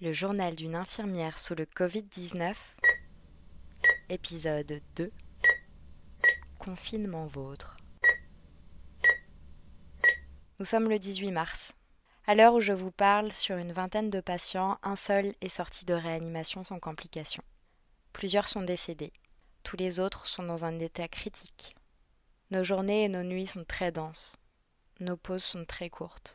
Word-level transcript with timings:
Le 0.00 0.12
journal 0.12 0.54
d'une 0.54 0.76
infirmière 0.76 1.40
sous 1.40 1.56
le 1.56 1.64
Covid-19, 1.64 2.54
épisode 4.08 4.80
2 4.94 5.10
Confinement 6.56 7.26
vôtre. 7.26 7.76
Nous 10.60 10.64
sommes 10.64 10.88
le 10.88 11.00
18 11.00 11.32
mars. 11.32 11.72
À 12.28 12.36
l'heure 12.36 12.54
où 12.54 12.60
je 12.60 12.72
vous 12.72 12.92
parle, 12.92 13.32
sur 13.32 13.56
une 13.56 13.72
vingtaine 13.72 14.08
de 14.08 14.20
patients, 14.20 14.78
un 14.84 14.94
seul 14.94 15.34
est 15.40 15.48
sorti 15.48 15.84
de 15.84 15.94
réanimation 15.94 16.62
sans 16.62 16.78
complications. 16.78 17.42
Plusieurs 18.12 18.46
sont 18.46 18.62
décédés. 18.62 19.12
Tous 19.64 19.76
les 19.76 19.98
autres 19.98 20.28
sont 20.28 20.44
dans 20.44 20.64
un 20.64 20.78
état 20.78 21.08
critique. 21.08 21.74
Nos 22.52 22.62
journées 22.62 23.02
et 23.02 23.08
nos 23.08 23.24
nuits 23.24 23.48
sont 23.48 23.64
très 23.64 23.90
denses. 23.90 24.36
Nos 25.00 25.16
pauses 25.16 25.42
sont 25.42 25.64
très 25.64 25.90
courtes. 25.90 26.34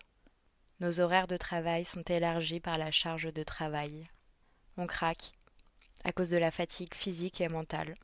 Nos 0.79 0.99
horaires 0.99 1.27
de 1.27 1.37
travail 1.37 1.85
sont 1.85 2.01
élargis 2.01 2.59
par 2.59 2.77
la 2.77 2.91
charge 2.91 3.31
de 3.31 3.43
travail. 3.43 4.07
On 4.77 4.87
craque 4.87 5.33
à 6.03 6.11
cause 6.11 6.31
de 6.31 6.37
la 6.37 6.51
fatigue 6.51 6.93
physique 6.93 7.41
et 7.41 7.47
mentale. 7.47 7.95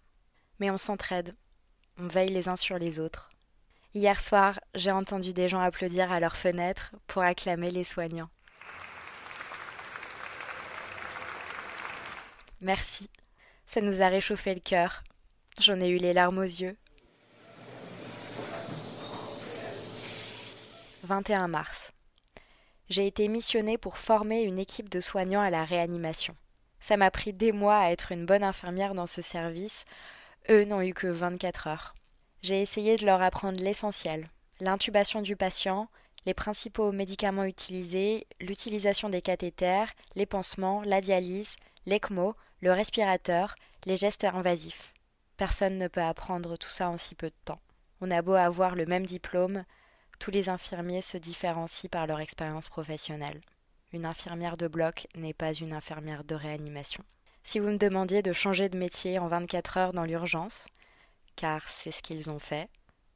Mais 0.60 0.72
on 0.72 0.78
s'entraide. 0.78 1.36
On 1.98 2.08
veille 2.08 2.30
les 2.30 2.48
uns 2.48 2.56
sur 2.56 2.78
les 2.78 3.00
autres. 3.00 3.30
Hier 3.94 4.22
soir, 4.22 4.60
j'ai 4.76 4.92
entendu 4.92 5.34
des 5.34 5.50
gens 5.50 5.60
applaudir 5.60 6.12
à 6.12 6.20
leurs 6.20 6.38
fenêtres 6.38 6.96
pour 7.08 7.24
acclamer 7.24 7.72
les 7.72 7.84
soignants. 7.84 8.30
Merci. 12.62 13.10
Ça 13.66 13.82
nous 13.82 14.02
a 14.02 14.08
réchauffé 14.08 14.54
le 14.54 14.60
cœur. 14.60 15.04
J'en 15.60 15.80
ai 15.82 15.90
eu 15.90 15.98
les 15.98 16.14
larmes 16.14 16.38
aux 16.38 16.44
yeux. 16.44 16.78
21 21.04 21.48
mars. 21.48 21.92
J'ai 22.90 23.08
été 23.08 23.28
missionnée 23.28 23.78
pour 23.78 23.98
former 23.98 24.42
une 24.44 24.60
équipe 24.60 24.90
de 24.90 25.00
soignants 25.00 25.42
à 25.42 25.50
la 25.50 25.64
réanimation. 25.64 26.36
Ça 26.80 26.98
m'a 26.98 27.12
pris 27.12 27.34
des 27.34 27.52
mois 27.52 27.78
à 27.78 27.92
être 27.92 28.12
une 28.12 28.26
bonne 28.26 28.44
infirmière 28.44 28.94
dans 28.94 29.08
ce 29.08 29.22
service. 29.22 29.86
Eux 30.50 30.66
n'ont 30.66 30.82
eu 30.82 30.94
que 30.94 31.08
24 31.08 31.68
heures. 31.68 31.96
J'ai 32.42 32.62
essayé 32.62 32.96
de 32.96 33.06
leur 33.06 33.22
apprendre 33.22 33.60
l'essentiel 33.62 34.28
l'intubation 34.60 35.22
du 35.22 35.36
patient, 35.36 35.88
les 36.26 36.34
principaux 36.34 36.92
médicaments 36.92 37.46
utilisés, 37.46 38.28
l'utilisation 38.40 39.10
des 39.10 39.22
cathéters, 39.22 39.92
les 40.16 40.26
pansements, 40.26 40.82
la 40.84 41.02
dialyse, 41.02 41.56
l'ECMO, 41.86 42.36
le 42.62 42.74
respirateur, 42.74 43.56
les 43.86 43.96
gestes 43.96 44.26
invasifs. 44.26 44.94
Personne 45.38 45.78
ne 45.78 45.88
peut 45.88 46.02
apprendre 46.02 46.58
tout 46.58 46.70
ça 46.70 46.90
en 46.90 46.98
si 46.98 47.16
peu 47.16 47.28
de 47.28 47.36
temps. 47.46 47.62
On 48.02 48.12
a 48.12 48.22
beau 48.22 48.34
avoir 48.34 48.76
le 48.76 48.86
même 48.86 49.06
diplôme, 49.06 49.64
tous 50.20 50.32
les 50.32 50.50
infirmiers 50.50 51.02
se 51.02 51.18
différencient 51.18 51.90
par 51.90 52.06
leur 52.06 52.20
expérience 52.20 52.70
professionnelle. 52.70 53.42
Une 53.94 54.06
infirmière 54.06 54.58
de 54.58 54.68
bloc 54.68 55.08
n'est 55.16 55.34
pas 55.34 55.54
une 55.54 55.74
infirmière 55.74 56.24
de 56.24 56.36
réanimation. 56.36 57.04
Si 57.44 57.58
vous 57.58 57.70
me 57.70 57.78
demandiez 57.78 58.22
de 58.22 58.34
changer 58.34 58.70
de 58.70 58.78
métier 58.78 59.18
en 59.18 59.28
24 59.28 59.78
heures 59.78 59.94
dans 59.94 60.04
l'urgence, 60.04 60.68
car 61.36 61.68
c'est 61.70 61.92
ce 61.92 62.02
qu'ils 62.02 62.30
ont 62.30 62.38
fait, 62.38 62.70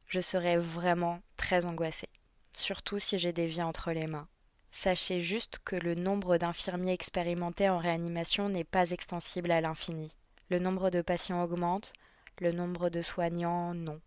je 0.07 0.21
serais 0.21 0.57
vraiment 0.57 1.21
très 1.37 1.65
angoissée, 1.65 2.09
surtout 2.53 2.99
si 2.99 3.19
j'ai 3.19 3.33
des 3.33 3.47
vies 3.47 3.61
entre 3.61 3.91
les 3.91 4.07
mains. 4.07 4.27
Sachez 4.71 5.21
juste 5.21 5.59
que 5.63 5.75
le 5.75 5.93
nombre 5.93 6.37
d'infirmiers 6.37 6.93
expérimentés 6.93 7.69
en 7.69 7.77
réanimation 7.77 8.49
n'est 8.49 8.63
pas 8.63 8.89
extensible 8.89 9.51
à 9.51 9.61
l'infini. 9.61 10.15
Le 10.49 10.57
nombre 10.57 10.89
de 10.89 11.01
patients 11.01 11.43
augmente, 11.43 11.93
le 12.39 12.51
nombre 12.51 12.89
de 12.89 13.03
soignants 13.03 13.75
non. 13.75 14.01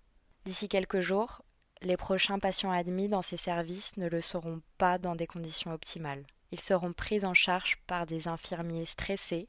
D'ici 0.45 0.69
quelques 0.69 1.01
jours, 1.01 1.43
les 1.83 1.97
prochains 1.97 2.39
patients 2.39 2.71
admis 2.71 3.09
dans 3.09 3.23
ces 3.23 3.37
services 3.37 3.97
ne 3.97 4.09
le 4.09 4.21
seront 4.21 4.61
pas 4.79 4.99
dans 4.99 5.15
des 5.15 5.27
conditions 5.27 5.73
optimales. 5.73 6.25
Ils 6.53 6.61
seront 6.61 6.93
pris 6.93 7.25
en 7.25 7.35
charge 7.35 7.77
par 7.87 8.07
des 8.07 8.29
infirmiers 8.29 8.87
stressés, 8.87 9.47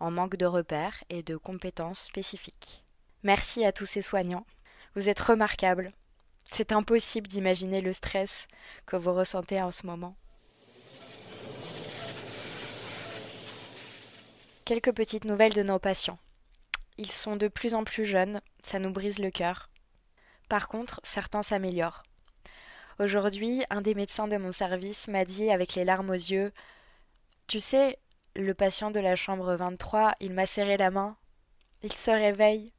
en 0.00 0.10
manque 0.10 0.36
de 0.36 0.46
repères 0.46 1.04
et 1.10 1.22
de 1.22 1.36
compétences 1.36 2.00
spécifiques. 2.00 2.84
Merci 3.22 3.64
à 3.64 3.72
tous 3.72 3.86
ces 3.86 4.02
soignants. 4.02 4.46
Vous 4.96 5.08
êtes 5.08 5.20
remarquables. 5.20 5.92
C'est 6.50 6.72
impossible 6.72 7.28
d'imaginer 7.28 7.80
le 7.80 7.92
stress 7.92 8.48
que 8.84 8.96
vous 8.96 9.12
ressentez 9.12 9.62
en 9.62 9.70
ce 9.70 9.86
moment. 9.86 10.16
Quelques 14.64 14.92
petites 14.92 15.24
nouvelles 15.24 15.54
de 15.54 15.62
nos 15.62 15.78
patients. 15.78 16.18
Ils 16.98 17.10
sont 17.10 17.36
de 17.36 17.48
plus 17.48 17.74
en 17.74 17.84
plus 17.84 18.04
jeunes, 18.04 18.40
ça 18.62 18.78
nous 18.78 18.90
brise 18.90 19.18
le 19.18 19.30
cœur. 19.30 19.71
Par 20.52 20.68
contre, 20.68 21.00
certains 21.02 21.42
s'améliorent. 21.42 22.02
Aujourd'hui, 22.98 23.64
un 23.70 23.80
des 23.80 23.94
médecins 23.94 24.28
de 24.28 24.36
mon 24.36 24.52
service 24.52 25.08
m'a 25.08 25.24
dit 25.24 25.50
avec 25.50 25.74
les 25.76 25.84
larmes 25.86 26.10
aux 26.10 26.12
yeux 26.12 26.52
Tu 27.46 27.58
sais, 27.58 27.98
le 28.36 28.52
patient 28.52 28.90
de 28.90 29.00
la 29.00 29.16
chambre 29.16 29.54
23, 29.54 30.12
il 30.20 30.34
m'a 30.34 30.44
serré 30.44 30.76
la 30.76 30.90
main. 30.90 31.16
Il 31.82 31.94
se 31.94 32.10
réveille. 32.10 32.70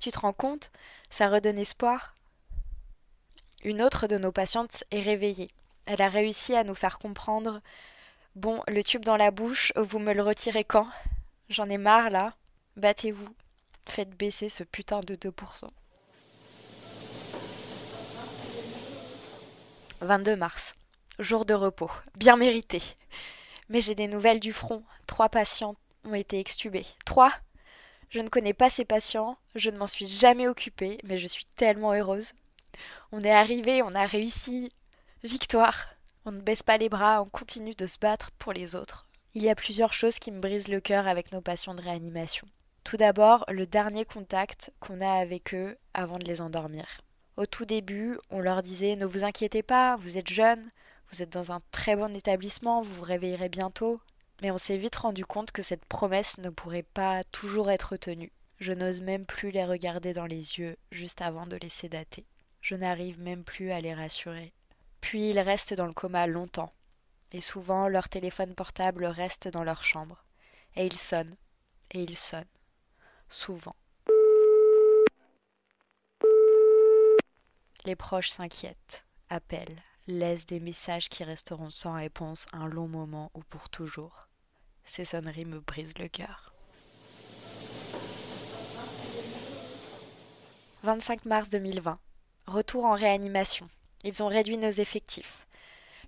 Tu 0.00 0.10
te 0.10 0.20
rends 0.20 0.32
compte? 0.32 0.70
Ça 1.10 1.28
redonne 1.28 1.58
espoir. 1.58 2.14
Une 3.62 3.82
autre 3.82 4.06
de 4.06 4.16
nos 4.16 4.32
patientes 4.32 4.82
est 4.90 5.02
réveillée. 5.02 5.50
Elle 5.84 6.00
a 6.00 6.08
réussi 6.08 6.56
à 6.56 6.64
nous 6.64 6.74
faire 6.74 6.98
comprendre 6.98 7.60
Bon, 8.36 8.62
le 8.68 8.82
tube 8.82 9.04
dans 9.04 9.18
la 9.18 9.30
bouche, 9.30 9.70
vous 9.76 9.98
me 9.98 10.14
le 10.14 10.22
retirez 10.22 10.64
quand? 10.64 10.88
J'en 11.50 11.68
ai 11.68 11.76
marre 11.76 12.08
là. 12.08 12.32
Battez-vous. 12.78 13.34
Faites 13.84 14.16
baisser 14.16 14.48
ce 14.48 14.64
putain 14.64 15.00
de 15.00 15.14
2%. 15.14 15.68
22 20.02 20.34
mars. 20.34 20.74
Jour 21.20 21.44
de 21.44 21.54
repos. 21.54 21.90
Bien 22.16 22.36
mérité. 22.36 22.82
Mais 23.68 23.80
j'ai 23.80 23.94
des 23.94 24.08
nouvelles 24.08 24.40
du 24.40 24.52
front. 24.52 24.82
Trois 25.06 25.28
patients 25.28 25.76
ont 26.04 26.14
été 26.14 26.40
extubés. 26.40 26.86
Trois? 27.04 27.32
Je 28.10 28.18
ne 28.20 28.28
connais 28.28 28.52
pas 28.52 28.68
ces 28.68 28.84
patients, 28.84 29.38
je 29.54 29.70
ne 29.70 29.78
m'en 29.78 29.86
suis 29.86 30.06
jamais 30.06 30.48
occupée, 30.48 30.98
mais 31.04 31.18
je 31.18 31.26
suis 31.26 31.46
tellement 31.56 31.94
heureuse. 31.94 32.32
On 33.12 33.20
est 33.20 33.30
arrivé, 33.30 33.80
on 33.82 33.94
a 33.94 34.04
réussi. 34.04 34.72
Victoire. 35.22 35.88
On 36.24 36.32
ne 36.32 36.40
baisse 36.40 36.62
pas 36.62 36.78
les 36.78 36.88
bras, 36.88 37.22
on 37.22 37.28
continue 37.28 37.74
de 37.74 37.86
se 37.86 37.98
battre 37.98 38.32
pour 38.32 38.52
les 38.52 38.74
autres. 38.74 39.06
Il 39.34 39.42
y 39.42 39.50
a 39.50 39.54
plusieurs 39.54 39.92
choses 39.92 40.18
qui 40.18 40.30
me 40.30 40.40
brisent 40.40 40.68
le 40.68 40.80
cœur 40.80 41.06
avec 41.06 41.32
nos 41.32 41.40
patients 41.40 41.74
de 41.74 41.82
réanimation. 41.82 42.46
Tout 42.84 42.96
d'abord, 42.96 43.44
le 43.48 43.66
dernier 43.66 44.04
contact 44.04 44.72
qu'on 44.80 45.00
a 45.00 45.12
avec 45.12 45.54
eux 45.54 45.78
avant 45.94 46.18
de 46.18 46.24
les 46.24 46.40
endormir. 46.40 47.02
Au 47.36 47.46
tout 47.46 47.64
début, 47.64 48.18
on 48.30 48.40
leur 48.40 48.62
disait 48.62 48.94
Ne 48.96 49.06
vous 49.06 49.24
inquiétez 49.24 49.62
pas, 49.62 49.96
vous 49.96 50.18
êtes 50.18 50.30
jeunes, 50.30 50.70
vous 51.10 51.22
êtes 51.22 51.32
dans 51.32 51.50
un 51.50 51.60
très 51.70 51.96
bon 51.96 52.14
établissement, 52.14 52.82
vous 52.82 52.92
vous 52.92 53.02
réveillerez 53.02 53.48
bientôt. 53.48 54.00
Mais 54.42 54.50
on 54.50 54.58
s'est 54.58 54.76
vite 54.76 54.96
rendu 54.96 55.24
compte 55.24 55.50
que 55.52 55.62
cette 55.62 55.84
promesse 55.84 56.38
ne 56.38 56.50
pourrait 56.50 56.82
pas 56.82 57.24
toujours 57.24 57.70
être 57.70 57.96
tenue. 57.96 58.32
Je 58.58 58.72
n'ose 58.72 59.00
même 59.00 59.24
plus 59.24 59.50
les 59.50 59.64
regarder 59.64 60.12
dans 60.12 60.26
les 60.26 60.58
yeux 60.58 60.76
juste 60.90 61.22
avant 61.22 61.46
de 61.46 61.56
les 61.56 61.68
sédater. 61.68 62.26
Je 62.60 62.74
n'arrive 62.74 63.20
même 63.20 63.44
plus 63.44 63.72
à 63.72 63.80
les 63.80 63.94
rassurer. 63.94 64.52
Puis 65.00 65.30
ils 65.30 65.40
restent 65.40 65.74
dans 65.74 65.86
le 65.86 65.92
coma 65.92 66.26
longtemps. 66.26 66.72
Et 67.32 67.40
souvent 67.40 67.88
leur 67.88 68.08
téléphone 68.08 68.54
portable 68.54 69.04
reste 69.04 69.48
dans 69.48 69.64
leur 69.64 69.84
chambre. 69.84 70.24
Et 70.76 70.86
ils 70.86 70.98
sonnent. 70.98 71.36
Et 71.92 72.02
ils 72.02 72.16
sonnent. 72.16 72.44
Souvent. 73.28 73.74
Les 77.84 77.96
proches 77.96 78.30
s'inquiètent, 78.30 79.04
appellent, 79.28 79.82
laissent 80.06 80.46
des 80.46 80.60
messages 80.60 81.08
qui 81.08 81.24
resteront 81.24 81.70
sans 81.70 81.94
réponse 81.94 82.46
un 82.52 82.68
long 82.68 82.86
moment 82.86 83.32
ou 83.34 83.40
pour 83.40 83.70
toujours. 83.70 84.28
Ces 84.84 85.04
sonneries 85.04 85.46
me 85.46 85.58
brisent 85.58 85.98
le 85.98 86.06
cœur. 86.06 86.52
25 90.84 91.24
mars 91.24 91.48
2020. 91.50 91.98
Retour 92.46 92.84
en 92.84 92.94
réanimation. 92.94 93.68
Ils 94.04 94.22
ont 94.22 94.28
réduit 94.28 94.58
nos 94.58 94.70
effectifs. 94.70 95.46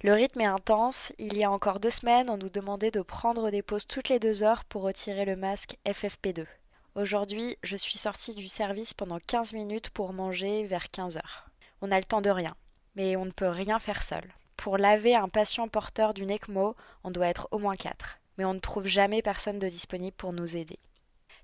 Le 0.03 0.13
rythme 0.13 0.43
est 0.43 0.47
intense. 0.47 1.13
Il 1.19 1.37
y 1.37 1.43
a 1.43 1.51
encore 1.51 1.81
deux 1.81 1.91
semaines, 1.91 2.31
on 2.31 2.37
nous 2.37 2.51
demandait 2.51 2.93
de 2.93 3.03
prendre 3.03 3.51
des 3.51 3.63
pauses 3.63 3.87
toutes 3.87 4.11
les 4.11 4.21
deux 4.21 4.45
heures 4.45 4.65
pour 4.65 4.83
retirer 4.83 5.25
le 5.25 5.35
masque 5.35 5.77
FFP2. 5.87 6.47
Aujourd'hui, 6.95 7.57
je 7.65 7.77
suis 7.77 7.99
sortie 7.99 8.35
du 8.37 8.47
service 8.47 8.95
pendant 8.95 9.19
15 9.19 9.55
minutes 9.55 9.91
pour 9.91 10.13
manger 10.13 10.65
vers 10.67 10.91
15 10.91 11.17
heures. 11.17 11.51
On 11.87 11.91
a 11.91 11.99
le 11.99 12.05
temps 12.05 12.23
de 12.23 12.31
rien, 12.31 12.57
mais 12.95 13.15
on 13.15 13.27
ne 13.27 13.31
peut 13.31 13.51
rien 13.51 13.79
faire 13.79 14.05
seul. 14.05 14.25
Pour 14.57 14.79
laver 14.79 15.15
un 15.15 15.29
patient 15.29 15.69
porteur 15.69 16.15
d'une 16.15 16.31
ECMO, 16.31 16.77
on 17.03 17.11
doit 17.11 17.27
être 17.27 17.47
au 17.51 17.59
moins 17.59 17.77
quatre, 17.77 18.21
mais 18.39 18.47
on 18.47 18.55
ne 18.55 18.59
trouve 18.59 18.87
jamais 18.87 19.21
personne 19.21 19.59
de 19.59 19.69
disponible 19.69 20.17
pour 20.17 20.33
nous 20.33 20.57
aider. 20.57 20.79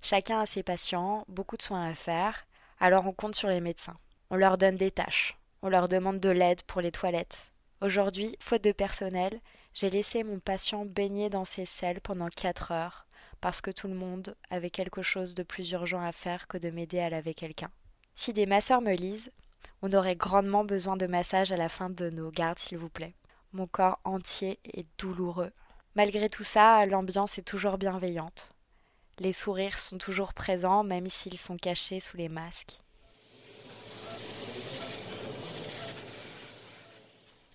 Chacun 0.01 0.41
a 0.41 0.47
ses 0.47 0.63
patients, 0.63 1.27
beaucoup 1.29 1.59
de 1.59 1.63
soins 1.63 1.85
à 1.85 1.95
faire, 1.95 2.47
alors 2.79 3.07
on 3.07 3.13
compte 3.13 3.35
sur 3.35 3.51
les 3.51 3.61
médecins. 3.61 3.99
On 4.31 4.37
leur 4.37 4.57
donne 4.57 4.77
des 4.77 4.91
tâches, 4.91 5.37
on 5.61 5.69
leur 5.69 5.89
demande 5.89 6.21
de 6.21 6.31
l'aide 6.31 6.63
pour 6.63 6.81
les 6.81 6.91
toilettes. 6.91 7.37
Aujourd'hui, 7.83 8.35
faute 8.41 8.65
de 8.65 8.73
personnel, 8.73 9.43
j'ai 9.75 9.91
laissé 9.91 10.25
mon 10.25 10.39
patient 10.39 10.87
baigner 10.87 11.29
dans 11.29 11.45
ses 11.45 11.67
selles 11.67 12.01
pendant 12.01 12.31
quatre 12.31 12.73
heures, 12.73 13.05
parce 13.43 13.61
que 13.61 13.71
tout 13.71 13.89
le 13.89 13.95
monde 13.95 14.35
avait 14.49 14.71
quelque 14.71 15.03
chose 15.03 15.35
de 15.35 15.43
plus 15.43 15.71
urgent 15.73 16.03
à 16.03 16.13
faire 16.13 16.49
que 16.49 16.57
de 16.57 16.71
m'aider 16.71 17.01
à 17.01 17.11
laver 17.11 17.35
quelqu'un. 17.35 17.71
Si 18.17 18.33
des 18.33 18.47
masseurs 18.47 18.81
me 18.81 18.95
lisent, 18.95 19.31
on 19.83 19.93
aurait 19.93 20.17
grandement 20.17 20.65
besoin 20.65 20.97
de 20.97 21.07
massage 21.07 21.53
à 21.53 21.57
la 21.57 21.69
fin 21.69 21.91
de 21.91 22.11
nos 22.11 22.31
gardes, 22.31 22.59
s'il 22.59 22.79
vous 22.79 22.91
plaît. 22.91 23.15
Mon 23.53 23.67
corps 23.67 23.99
entier 24.05 24.61
est 24.65 24.87
douloureux. 24.99 25.53
Malgré 25.97 26.29
tout 26.29 26.45
ça, 26.45 26.85
l'ambiance 26.87 27.39
est 27.39 27.43
toujours 27.43 27.79
bienveillante. 27.79 28.53
Les 29.19 29.33
sourires 29.33 29.79
sont 29.79 29.99
toujours 29.99 30.35
présents 30.35 30.85
même 30.85 31.09
s'ils 31.09 31.39
sont 31.39 31.57
cachés 31.57 32.01
sous 32.01 32.17
les 32.17 32.29
masques. 32.29 32.81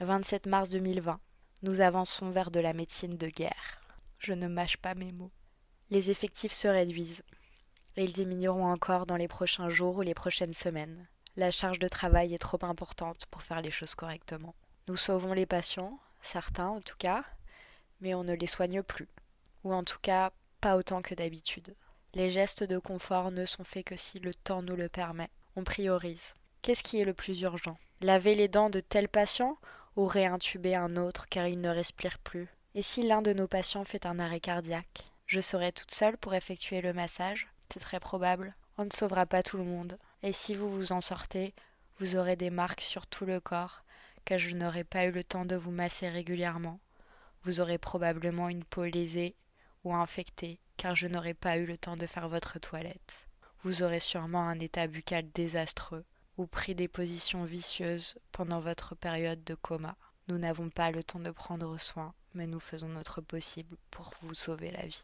27 0.02 0.48
mars 0.48 0.72
2020. 0.72 1.20
Nous 1.64 1.80
avançons 1.80 2.30
vers 2.30 2.52
de 2.52 2.60
la 2.60 2.74
médecine 2.74 3.18
de 3.18 3.28
guerre. 3.28 3.82
Je 4.20 4.34
ne 4.34 4.48
mâche 4.48 4.78
pas 4.78 4.94
mes 4.94 5.12
mots. 5.12 5.32
Les 5.90 6.12
effectifs 6.12 6.52
se 6.52 6.68
réduisent. 6.68 7.24
Ils 7.96 8.12
diminueront 8.12 8.66
encore 8.66 9.06
dans 9.06 9.16
les 9.16 9.30
prochains 9.30 9.70
jours 9.70 9.98
ou 9.98 10.02
les 10.02 10.14
prochaines 10.14 10.54
semaines. 10.54 11.08
La 11.38 11.52
charge 11.52 11.80
de 11.80 11.90
travail 11.90 12.34
est 12.34 12.40
trop 12.40 12.60
importante 12.62 13.26
pour 13.26 13.42
faire 13.42 13.62
les 13.62 13.72
choses 13.72 13.94
correctement. 13.94 14.56
Nous 14.88 14.96
sauvons 14.96 15.34
les 15.34 15.46
patients, 15.46 16.00
certains 16.22 16.68
en 16.68 16.80
tout 16.80 16.96
cas, 16.98 17.26
mais 18.00 18.14
on 18.14 18.24
ne 18.24 18.34
les 18.34 18.48
soigne 18.48 18.82
plus. 18.84 19.10
Ou 19.66 19.74
en 19.74 19.84
tout 19.84 20.00
cas, 20.02 20.32
pas 20.62 20.78
autant 20.78 21.02
que 21.02 21.14
d'habitude. 21.14 21.76
Les 22.14 22.32
gestes 22.32 22.64
de 22.64 22.78
confort 22.78 23.32
ne 23.32 23.46
sont 23.46 23.66
faits 23.66 23.86
que 23.86 23.98
si 23.98 24.20
le 24.20 24.34
temps 24.34 24.62
nous 24.62 24.78
le 24.78 24.88
permet. 24.88 25.30
On 25.58 25.66
priorise. 25.66 26.34
Qu'est-ce 26.62 26.84
qui 26.84 27.02
est 27.02 27.06
le 27.06 27.14
plus 27.14 27.42
urgent? 27.42 27.78
Laver 28.00 28.36
les 28.36 28.48
dents 28.48 28.70
de 28.70 28.80
tel 28.80 29.10
patient 29.10 29.58
ou 29.98 30.06
réintuber 30.06 30.76
un 30.76 30.96
autre 30.96 31.28
car 31.28 31.48
il 31.48 31.60
ne 31.60 31.70
respire 31.70 32.18
plus? 32.20 32.48
Et 32.76 32.84
si 32.84 33.02
l'un 33.04 33.22
de 33.22 33.34
nos 33.34 33.48
patients 33.48 33.84
fait 33.84 34.06
un 34.06 34.20
arrêt 34.20 34.40
cardiaque? 34.40 35.12
Je 35.26 35.42
serai 35.42 35.74
toute 35.74 35.94
seule 35.94 36.18
pour 36.18 36.34
effectuer 36.34 36.80
le 36.80 36.94
massage? 36.94 37.48
C'est 37.70 37.80
très 37.82 38.00
probable. 38.00 38.56
On 38.78 38.86
ne 38.86 38.92
sauvera 38.92 39.26
pas 39.26 39.44
tout 39.44 39.58
le 39.58 39.64
monde. 39.64 39.98
Et 40.24 40.32
si 40.32 40.56
vous 40.56 40.70
vous 40.70 40.92
en 40.92 41.02
sortez, 41.02 41.54
vous 42.00 42.16
aurez 42.16 42.36
des 42.36 42.50
marques 42.50 42.82
sur 42.82 43.08
tout 43.08 43.26
le 43.26 43.40
corps, 43.40 43.84
car 44.26 44.40
je 44.40 44.56
n'aurai 44.56 44.84
pas 44.84 45.06
eu 45.06 45.12
le 45.12 45.24
temps 45.24 45.46
de 45.46 45.56
vous 45.56 45.72
masser 45.72 46.10
régulièrement. 46.10 46.80
Vous 47.44 47.62
aurez 47.62 47.78
probablement 47.78 48.50
une 48.50 48.64
peau 48.64 48.84
lésée 48.84 49.36
ou 49.84 49.94
infectée, 49.94 50.60
car 50.78 50.96
je 50.96 51.08
n'aurai 51.08 51.34
pas 51.34 51.58
eu 51.58 51.66
le 51.66 51.78
temps 51.78 51.96
de 51.96 52.08
faire 52.08 52.28
votre 52.28 52.60
toilette. 52.60 53.28
Vous 53.64 53.84
aurez 53.84 54.00
sûrement 54.00 54.48
un 54.48 54.60
état 54.60 54.88
buccal 54.88 55.30
désastreux, 55.32 56.06
ou 56.38 56.48
pris 56.48 56.76
des 56.76 56.88
positions 56.88 57.46
vicieuses 57.46 58.18
pendant 58.32 58.60
votre 58.60 58.96
période 58.96 59.44
de 59.44 59.56
coma. 59.56 59.96
Nous 60.28 60.38
n'avons 60.38 60.70
pas 60.70 60.92
le 60.92 61.04
temps 61.04 61.20
de 61.20 61.32
prendre 61.32 61.80
soin, 61.80 62.14
mais 62.34 62.48
nous 62.48 62.60
faisons 62.60 62.90
notre 62.90 63.22
possible 63.22 63.78
pour 63.92 64.14
vous 64.22 64.34
sauver 64.34 64.72
la 64.72 64.86
vie. 64.86 65.04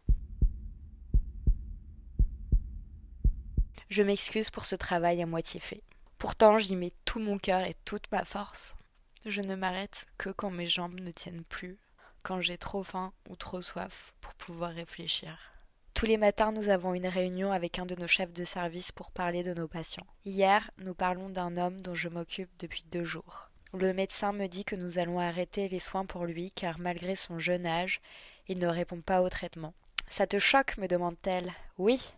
Je 3.92 4.04
m'excuse 4.04 4.50
pour 4.50 4.66
ce 4.66 4.78
travail 4.78 5.22
à 5.22 5.26
moitié 5.26 5.60
fait. 5.60 5.84
Pourtant, 6.18 6.58
j'y 6.58 6.78
mets 6.78 6.94
tout 7.04 7.20
mon 7.20 7.38
cœur 7.38 7.60
et 7.66 7.76
toute 7.84 8.10
ma 8.10 8.24
force. 8.24 8.78
Je 9.26 9.42
ne 9.42 9.54
m'arrête 9.54 10.06
que 10.18 10.30
quand 10.30 10.50
mes 10.50 10.66
jambes 10.66 10.98
ne 11.02 11.12
tiennent 11.12 11.44
plus, 11.44 11.78
quand 12.24 12.40
j'ai 12.40 12.58
trop 12.58 12.84
faim 12.84 13.12
ou 13.30 13.36
trop 13.36 13.62
soif 13.62 14.14
pour 14.22 14.34
pouvoir 14.36 14.72
réfléchir. 14.72 15.52
Tous 15.94 16.06
les 16.06 16.16
matins, 16.16 16.54
nous 16.54 16.70
avons 16.70 16.94
une 16.94 17.06
réunion 17.06 17.52
avec 17.52 17.80
un 17.80 17.86
de 17.86 17.96
nos 17.96 18.08
chefs 18.08 18.32
de 18.32 18.46
service 18.46 18.94
pour 18.94 19.12
parler 19.12 19.44
de 19.44 19.54
nos 19.54 19.68
patients. 19.68 20.08
Hier, 20.24 20.72
nous 20.78 20.94
parlons 20.94 21.28
d'un 21.28 21.58
homme 21.58 21.82
dont 21.82 21.94
je 21.94 22.08
m'occupe 22.08 22.52
depuis 22.60 22.86
deux 22.94 23.04
jours. 23.04 23.50
Le 23.74 23.92
médecin 23.92 24.32
me 24.32 24.48
dit 24.48 24.64
que 24.64 24.78
nous 24.78 25.00
allons 25.00 25.20
arrêter 25.20 25.68
les 25.68 25.82
soins 25.82 26.06
pour 26.06 26.24
lui 26.24 26.52
car 26.52 26.80
malgré 26.80 27.18
son 27.18 27.40
jeune 27.40 27.68
âge, 27.68 28.00
il 28.48 28.58
ne 28.58 28.68
répond 28.68 29.02
pas 29.02 29.22
au 29.22 29.28
traitement. 29.28 29.74
Ça 30.08 30.28
te 30.28 30.40
choque 30.40 30.78
me 30.78 30.88
demande-t-elle. 30.88 31.52
Oui. 31.78 32.14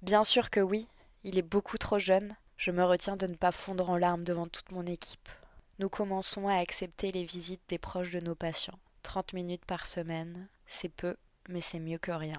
Bien 0.00 0.24
sûr 0.24 0.48
que 0.48 0.60
oui. 0.60 0.88
Il 1.22 1.38
est 1.38 1.42
beaucoup 1.42 1.78
trop 1.78 1.98
jeune. 1.98 2.34
Je 2.56 2.70
me 2.70 2.84
retiens 2.84 3.16
de 3.16 3.26
ne 3.26 3.34
pas 3.34 3.52
fondre 3.52 3.90
en 3.90 3.96
larmes 3.96 4.24
devant 4.24 4.46
toute 4.46 4.72
mon 4.72 4.86
équipe. 4.86 5.28
Nous 5.78 5.88
commençons 5.88 6.48
à 6.48 6.56
accepter 6.56 7.12
les 7.12 7.24
visites 7.24 7.62
des 7.68 7.78
proches 7.78 8.10
de 8.10 8.20
nos 8.20 8.34
patients. 8.34 8.78
Trente 9.02 9.32
minutes 9.32 9.64
par 9.64 9.86
semaine, 9.86 10.48
c'est 10.66 10.90
peu, 10.90 11.16
mais 11.48 11.60
c'est 11.60 11.78
mieux 11.78 11.98
que 11.98 12.10
rien. 12.10 12.36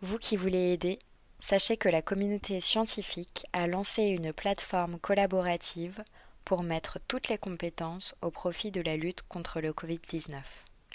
Vous 0.00 0.18
qui 0.18 0.36
voulez 0.36 0.72
aider, 0.72 0.98
sachez 1.38 1.76
que 1.76 1.88
la 1.88 2.02
communauté 2.02 2.60
scientifique 2.60 3.46
a 3.52 3.66
lancé 3.66 4.02
une 4.02 4.32
plateforme 4.32 4.98
collaborative 4.98 6.02
pour 6.44 6.62
mettre 6.62 6.98
toutes 7.06 7.28
les 7.28 7.38
compétences 7.38 8.14
au 8.20 8.30
profit 8.30 8.70
de 8.70 8.80
la 8.80 8.96
lutte 8.96 9.22
contre 9.22 9.60
le 9.60 9.72
Covid-19. 9.72 10.34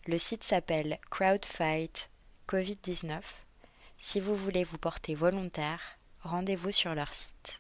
Le 0.08 0.18
site 0.18 0.44
s'appelle 0.44 1.00
Crowdfight 1.10 2.10
Covid-19. 2.48 3.22
Si 4.00 4.20
vous 4.20 4.36
voulez 4.36 4.64
vous 4.64 4.78
porter 4.78 5.16
volontaire, 5.16 5.98
rendez-vous 6.22 6.72
sur 6.72 6.94
leur 6.96 7.14
site. 7.14 7.60